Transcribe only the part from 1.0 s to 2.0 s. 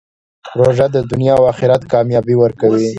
دنیا او آخرت